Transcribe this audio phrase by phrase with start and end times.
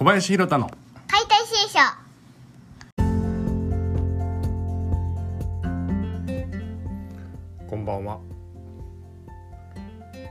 [0.00, 0.70] 小林弘太の。
[1.08, 1.78] 解体新書。
[7.68, 8.18] こんばんは。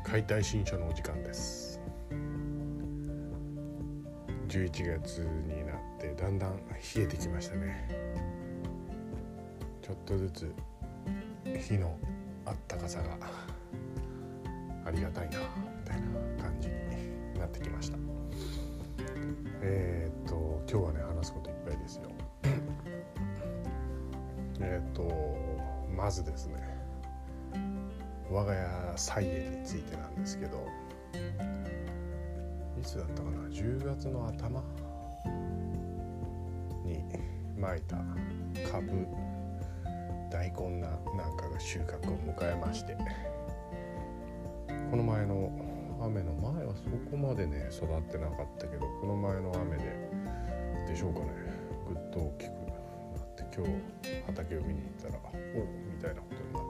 [0.03, 1.79] 解体新書のお時間です。
[4.47, 7.87] 11月になってだんだん冷えてきましたね。
[9.83, 10.51] ちょっとずつ
[11.45, 11.95] 日の
[12.43, 13.15] あったかさが
[14.83, 16.07] ありがたいなみたいな
[16.43, 16.73] 感じに
[17.39, 17.99] なってきました
[19.61, 22.09] えー、っと今日はね話すこといっぱいですよ。
[24.61, 25.09] えー、っと
[25.95, 26.63] まずですね
[28.31, 30.65] 我が家菜園についてなんですけど
[32.79, 34.63] いつだったかな10月の頭
[36.85, 37.03] に
[37.57, 37.97] まいた
[38.71, 39.07] 株
[40.31, 42.95] 大根ななんかが収穫を迎えまして
[44.89, 45.68] この前の
[46.01, 50.09] 雨の前はそこまでね育ってなかったけどこの前の雨で
[50.87, 51.27] でしょうかね
[51.87, 52.55] ぐっと大きくな
[53.21, 55.59] って今日畑を見に行ったらお
[55.91, 56.63] みたいなことになっ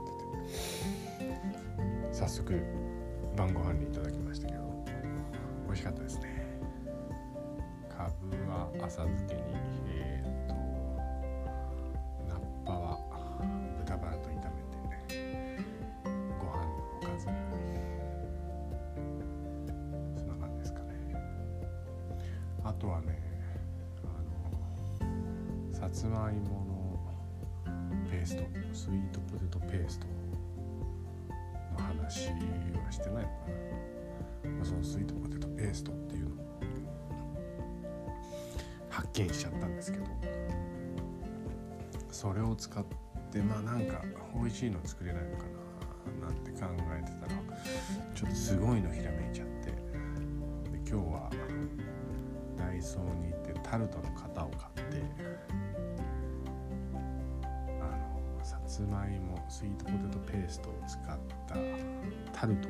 [1.19, 2.53] てて早速
[3.35, 4.59] 晩ご飯にいただきましたけど
[5.67, 6.39] 美味しかったですね。
[7.89, 9.41] かぶは浅漬けに
[26.31, 33.29] いものペーストスイートポテトペーストの話はしてないのか
[34.43, 36.49] な、まあ、そのスイートポテトペーストっていうのを
[38.89, 40.05] 発見しちゃったんですけど
[42.11, 42.83] それを使っ
[43.31, 44.01] てまあなんか
[44.35, 45.43] 美味しいの作れないのか
[46.21, 46.65] ななんて考
[46.99, 47.41] えてたら
[48.13, 49.77] ちょっとすごいのひらめいちゃってで
[50.79, 51.29] 今日は
[52.57, 55.28] ダイソーに行ってタルトの型を買って
[58.79, 61.03] さつまいもスイートポテトペーストを使っ
[61.45, 61.55] た
[62.31, 62.69] タルト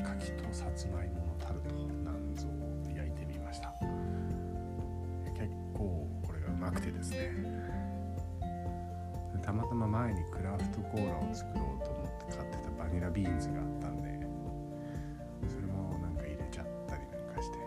[0.00, 1.74] 柿とさつまいものタルト
[2.04, 3.74] なんぞを焼いてみました。
[5.34, 7.34] 結構これがうまくてですね。
[9.42, 14.08] たまたま前にクラフトコーラを作ろうと思って買ってたバニラビーンズがあったんで
[15.48, 17.58] それもなんか入れちゃったりなんかして。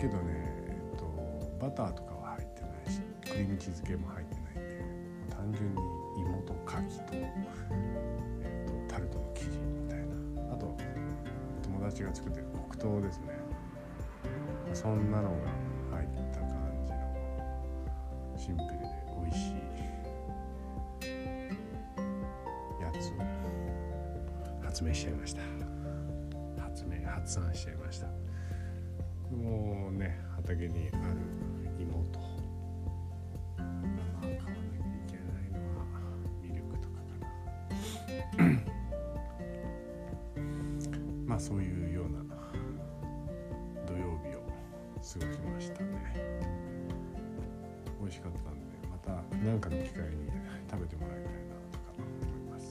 [0.00, 1.04] けどね、えっと、
[1.60, 4.37] バターとかは入ってないしクリームチーズ系も入ってない
[6.80, 7.16] 芋と牡蠣と,、
[8.42, 10.04] えっとタルトの生地みたいな。
[10.54, 10.76] あと
[11.62, 13.26] 友達が作ってる黒糖ですね。
[14.74, 15.36] そんなのが
[15.96, 16.48] 入った感
[16.86, 16.98] じの
[18.36, 18.76] シンプルで
[19.22, 19.54] 美味しい
[22.80, 23.12] やつを
[24.62, 25.42] 発明しちゃいました。
[26.62, 28.06] 発明発案しちゃいました。
[29.34, 31.16] もうね畑にある
[41.48, 42.20] そういうような
[43.86, 44.52] 土曜日を過
[45.00, 45.88] ごしましたね
[47.98, 50.28] 美味しかったんでまた何かの機会に
[50.70, 52.68] 食べてもらいたいなとか思います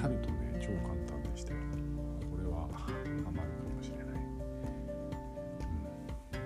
[0.00, 1.58] タルトね超簡単でしたよ
[2.30, 2.90] これはハ
[3.30, 4.06] マるかもしれない、
[6.32, 6.38] う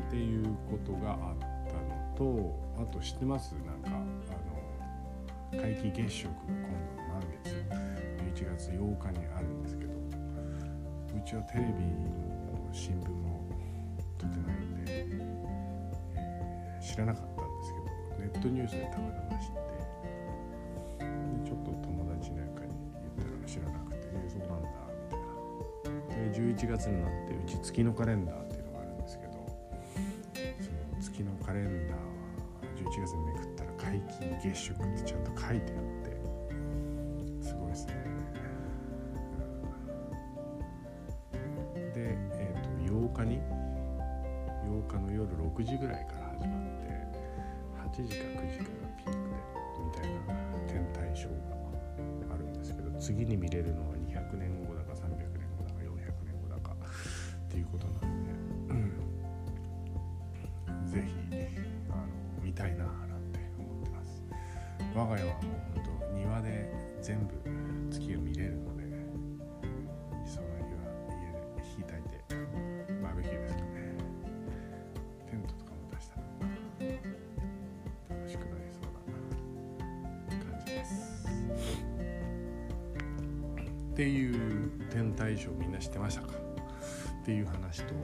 [0.00, 1.38] ん、っていうことがあっ
[1.68, 6.58] たのとあと知ってますなんかあの皆既月食が今
[6.96, 7.93] 度の満月
[8.34, 9.96] 11月8日にあるんですけどう
[11.24, 13.46] ちはテレビも新聞も
[14.18, 15.34] 撮ってないんで、えー
[16.84, 17.86] 知らなかったんですけど
[18.20, 22.76] ネットニュースでたまたま知ってでちょっと友達なんかに
[23.16, 26.30] 言ったら知らなくて「えーそうなんだ」みたいな。
[26.30, 29.32] で11月になってうち月のカレンダーっていうのがあるんですけど
[30.60, 32.02] その月のカレンダーは
[32.76, 33.98] 11月にめくったら皆
[34.40, 36.03] 既月食ってちゃんと書いてあっ
[43.24, 43.40] 日に
[44.64, 46.84] ？8日の夜6時ぐらいから始まって
[48.00, 49.36] 8時か9時かがピークで
[49.84, 50.34] みたいな
[50.68, 51.32] 天体ショー
[52.28, 55.86] があるんですけど次に見れるのは200年後だか300年後だか400
[56.24, 58.30] 年後だかっていうことなんで、
[58.70, 58.92] うん。
[60.86, 61.14] ぜひ
[61.90, 62.06] あの
[62.42, 62.94] 見たいななん
[63.32, 64.22] て思ってます。
[64.94, 65.42] 我が家はもう
[65.74, 67.34] 本当庭で全部
[83.92, 86.28] っていう天体ショーみんな知ってましたか？
[87.22, 87.94] っていう話と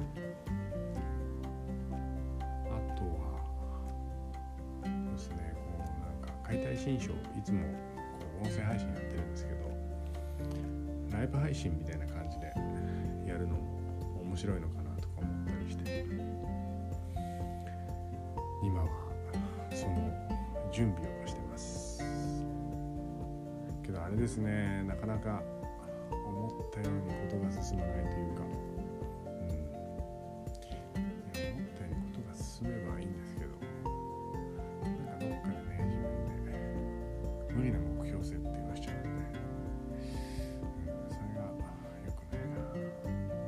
[2.64, 3.42] あとは
[4.84, 7.60] そうですねこうなんか解体新書いつも
[8.18, 9.58] こう音声配信やってるんですけど
[11.12, 12.46] ライブ配信みたいな感じで
[13.26, 13.60] やるのも
[14.22, 16.06] 面白いのかなとか思ったりして
[18.62, 18.88] 今は
[19.72, 20.10] その
[20.72, 21.19] 準備を
[24.10, 24.82] れですね。
[24.86, 25.42] なかなか
[26.10, 29.64] 思ったようにことが進まないというか、うん、思っ
[31.76, 33.50] たようにことが進めばいいんですけど。
[34.82, 36.08] なんかどっかでね自分
[36.44, 36.48] で
[37.54, 41.42] 無理な目標設定をしちゃうので、うん、それが
[42.04, 42.42] 良くない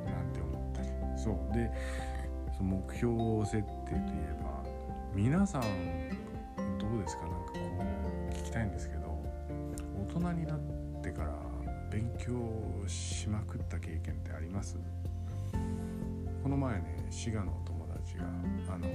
[0.06, 0.88] ななんて思ったり。
[1.17, 1.35] そう。
[1.53, 1.70] で
[2.56, 4.62] その目標設定といえば
[5.14, 5.62] 皆さん
[6.79, 7.23] どうですか？
[7.23, 7.59] なんかこ
[8.31, 9.01] う聞きたいんですけど。
[10.20, 10.61] 人になっ
[11.03, 11.32] てから
[11.91, 12.32] 勉強
[12.87, 14.79] しまくった経験ってあります？
[16.43, 18.25] この前ね滋賀のお友達が
[18.69, 18.88] あの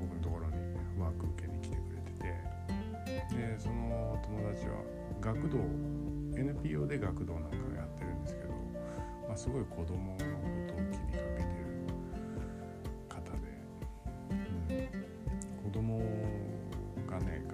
[0.00, 0.54] 僕のところに
[0.98, 2.12] ワーク受けに来てくれて
[3.30, 4.82] てでその友達は
[5.20, 5.58] 学童
[6.36, 8.48] NPO で学童なんかやってるんですけど、
[9.28, 10.24] まあ、すごい子供のこ
[10.68, 11.86] とを気にかけてる
[13.08, 13.38] 方で、
[14.70, 15.98] うん、子供
[17.08, 17.44] がね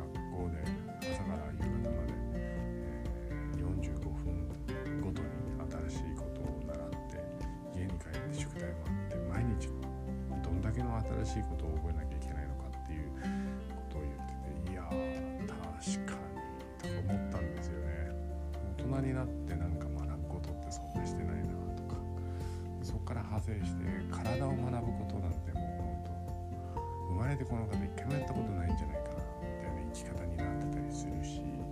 [27.49, 31.63] この方一回もやったことないんじゃないかなみたいな生き方になってたりするしうん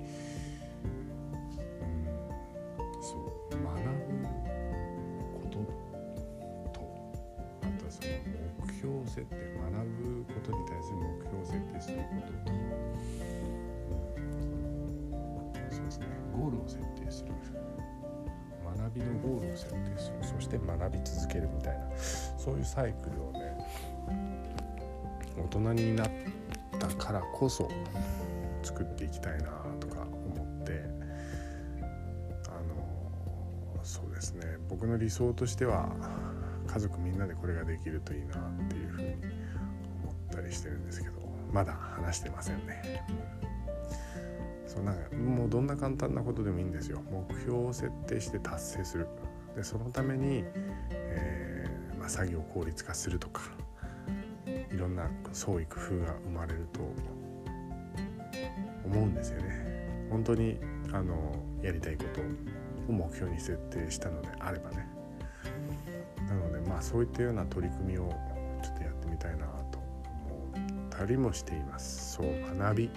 [3.02, 4.22] そう学ぶ
[5.34, 5.58] こと
[6.72, 6.78] と
[7.62, 8.08] あとはその
[8.64, 12.70] 目標設定学ぶことに対する目標設定することと、うん、
[15.70, 16.06] そうですね
[16.36, 17.32] ゴールを設定する。
[18.64, 20.16] 学びのゴールを設定する。
[20.22, 21.84] そして学び続けるみたいな。
[21.96, 23.43] そういうサイクルをね
[25.36, 26.10] 大人になっ
[26.78, 27.68] たからこそ
[28.62, 29.50] 作っていきたいな
[29.80, 30.84] とか思って
[32.46, 34.44] あのそうですね。
[34.68, 35.88] 僕の理想としては
[36.66, 39.08] 家族みんなでこれができるといいなっていうふうに
[40.02, 41.14] 思ったりしてるんですけど
[41.52, 43.04] まだ話してませんね。
[44.66, 47.02] そうなんかもうどんな簡単なことでもいいんですよ。
[47.10, 49.06] 目標を設定して達成する。
[49.54, 50.42] でそのために、
[50.90, 53.42] えーまあ、作業を効率化するとか
[54.74, 56.80] いろんな創意工夫が生まれると
[58.84, 60.08] 思うんですよね。
[60.10, 60.58] 本当に
[60.92, 61.32] あの
[61.62, 62.20] やりたいこと
[62.92, 64.88] を目標に設定したのであればね。
[66.28, 68.08] なのでまあそういったような取り組みを
[68.62, 72.14] ちょっとやってみたいなと思ったりもしています。
[72.14, 72.26] そう
[72.58, 72.90] 学び。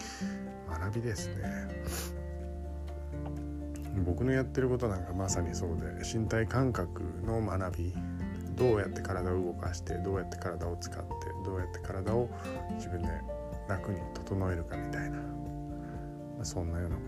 [0.67, 1.43] 学びですね。
[4.03, 7.93] 僕のやってることなんかまさにそうで身体感覚の学び
[8.57, 11.05] どうやって体を動かしてどうやって体を使って
[11.45, 12.27] どうやって体を
[12.75, 13.07] 自分で
[13.69, 15.19] 楽に整えるかみたいな、
[16.43, 17.01] そんなようなこ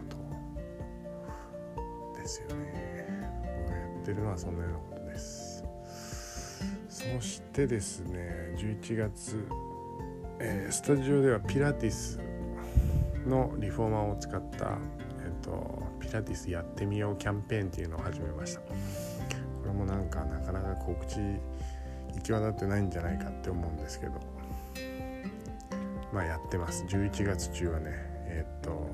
[2.14, 3.08] とですよね。
[3.58, 5.64] 僕がやってるのはそんなようなことです。
[6.90, 9.48] そしてですね11月、
[10.40, 12.20] えースタジオではピラティス
[13.26, 14.78] のリフォーマーを使った、
[15.26, 18.62] えっと、ピラティスやってみようキャンペーンっていうのを始めました。
[19.70, 21.40] れもなんかなかなか告知行
[22.24, 24.14] き渡ってないんじゃないかって思うんですけど。
[26.12, 26.84] まあやってます。
[26.86, 27.92] 11月中はね
[28.26, 28.88] えっと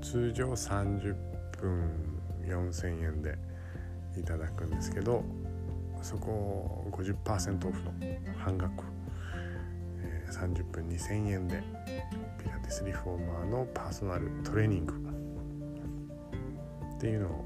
[0.00, 1.14] 通常30
[1.60, 3.36] 分4000円で
[4.16, 5.24] いただくんですけど
[6.02, 7.92] そこを50%オフの
[8.36, 8.84] 半額、
[10.02, 11.62] えー30分2000円で
[12.38, 14.94] ピラティスリフォーマーのパーソナルトレーニング。
[16.96, 17.44] っていうのを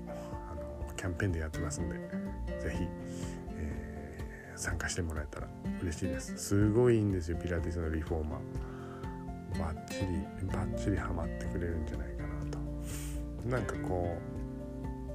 [0.51, 2.18] あのキャンペーンでやってますんで。
[2.61, 2.89] 是非、
[3.57, 5.49] えー参加してもらえたら
[5.81, 6.37] 嬉しいです。
[6.37, 9.59] すごいいいんですよピラティスのリフォーマー。
[9.59, 12.59] バッチリバッチリハマってくれるんじゃないかなと。
[13.49, 14.19] なんかこ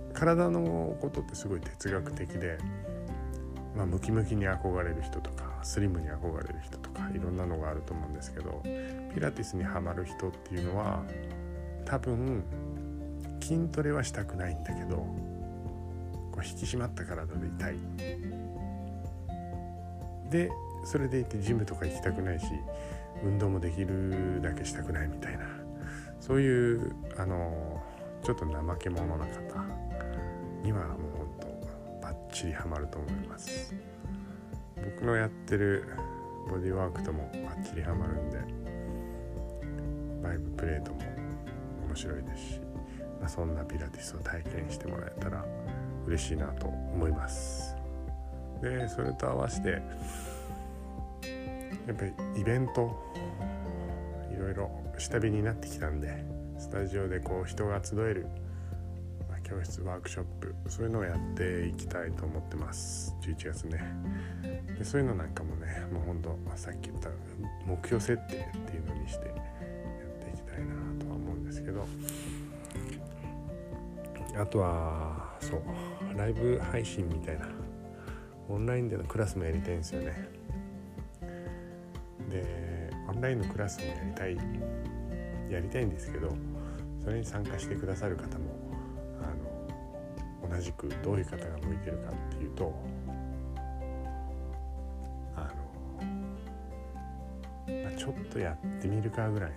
[0.09, 2.57] う体のことってすごい哲学的で、
[3.75, 8.61] まあ、ムキムキに憧れる人とかスリムに憧れる人とかいろんなのがあると思うんですけど
[9.13, 11.03] ピラティスにはまる人っていうのは
[11.85, 12.43] 多分
[13.41, 15.05] 筋トレはしたくないんだけど
[16.33, 17.75] こう引き締まった体でいたい
[20.31, 20.51] で
[20.83, 22.47] それでいてジムとか行きたくないし
[23.23, 25.45] 運動もできるだけしたくないみたいな
[26.19, 27.81] そういうあの
[28.23, 29.33] ちょっと怠け者な方
[30.63, 31.47] にはもうほんと
[32.01, 33.75] バッチリハマると思います
[34.75, 35.05] 僕。
[35.05, 35.85] のやってる
[36.49, 38.37] ボディワークともバッチリハマるんで
[40.23, 40.99] バイブプレートも
[41.87, 42.59] 面白いですし、
[43.19, 45.45] まあ、そんなピラティスを体験してもらえたら
[46.05, 47.75] 嬉しいなと思います。
[48.61, 49.81] でそれと合わせて
[51.87, 53.13] やっぱりイベント
[54.33, 56.23] いろいろ下火になってきたんで
[56.57, 58.27] スタジオでこう人が集える
[59.43, 63.13] 教室ワークショップそういうのをやっていきたいと思ってます。
[63.21, 63.83] 11月ね。
[64.77, 67.09] でそういうのなんかもねもうほんとさっき言った
[67.65, 69.35] 目標設定っていうのにしてやっ
[70.23, 71.85] ていきたいなとは思うんですけど。
[74.35, 77.47] あとはそうライブ配信みたいな
[78.49, 80.29] オンラインでのクラスもやりたいんですよね。
[82.29, 84.37] でオンラインのクラスもやりたい
[85.49, 86.35] やりたいんですけど
[87.03, 88.45] それに参加してくださる方も
[89.21, 92.73] あの同じくどういう方が向いてるかっていうと
[95.35, 95.51] あ
[97.71, 99.51] の、まあ、ちょっとやってみるかぐらい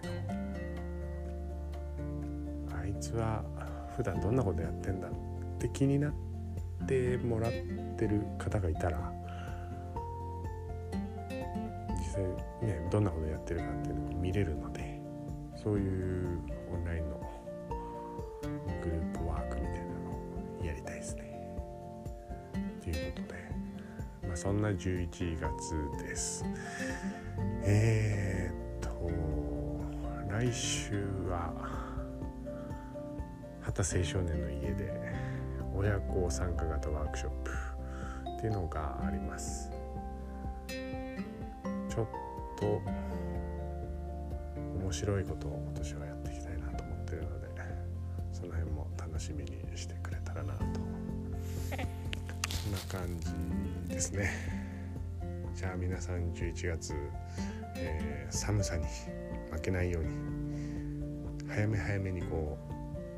[2.68, 3.42] のあいつは
[3.96, 5.10] 普段どんなことやってんだっ
[5.58, 6.12] て気になっ
[6.86, 7.52] てもらっ
[7.96, 9.10] てる方がいたら
[11.96, 12.22] 実際
[12.62, 15.00] ねどんなことやってるかっていうのを見れるので
[15.54, 16.40] そういう
[16.72, 17.18] オンラインの
[18.84, 21.24] グループワークみたいなのをやりたいですね。
[22.82, 26.44] ということで、ま、そんな11月です。
[27.64, 29.10] えー、っと
[30.30, 30.92] 来週
[31.28, 31.75] は
[33.76, 34.90] 畑青少年の家で
[35.74, 37.50] 親子参加型ワークショップ
[38.38, 39.70] っていうのがあります。
[40.68, 42.06] ちょっ
[42.58, 42.80] と
[44.80, 47.48] 面白いことを今年はやっていきたいなと思ってるので
[48.32, 50.60] その辺も楽しみにしてくれたらなと
[52.50, 53.20] そんな感
[53.88, 54.30] じですね
[55.54, 56.94] じゃあ皆さん11月、
[57.76, 58.84] えー、寒さに
[59.50, 60.10] 負けないように
[61.48, 62.75] 早め早めにこう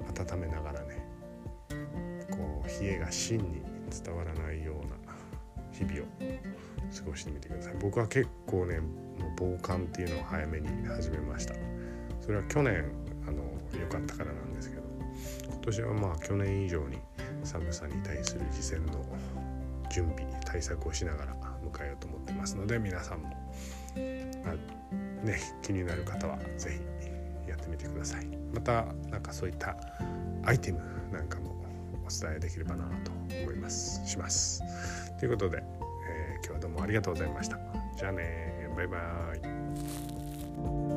[0.09, 1.07] 温めながらね
[2.31, 3.63] こう冷えが芯に
[4.05, 5.15] 伝わらないような
[5.73, 6.05] 日々を
[6.97, 7.75] 過ごしてみてください。
[7.81, 11.55] 僕は結構ねもう防寒っていうのを早めに始めました。
[12.21, 12.85] それは去年
[13.27, 13.43] あの
[13.79, 14.83] 良かったからなんですけど
[15.47, 16.99] 今年はまあ去年以上に
[17.45, 19.05] 寒さに対する事前の
[19.91, 23.29] 準備対策をしながら迎えようと思ってますので皆さんも、
[24.45, 26.98] まあ、ね気になる方は是非
[27.49, 28.27] やってみてください。
[28.55, 29.77] またなんかそういった
[30.45, 30.81] アイテム
[31.13, 31.65] なんかも
[32.07, 33.11] お伝えできればなと
[33.43, 34.07] 思います。
[34.07, 34.63] します。
[35.19, 37.59] ということで、えー、今日はどうもありがとうございました。
[37.97, 40.88] じゃあねバイバーイ。